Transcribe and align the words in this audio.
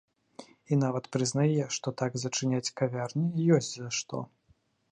І 0.71 0.77
нават 0.83 1.09
прызнае, 1.15 1.67
што, 1.75 1.93
так, 2.03 2.17
зачыняць 2.23 2.73
кавярні 2.81 3.27
ёсць 3.59 3.71
за 3.77 3.89
што. 3.99 4.27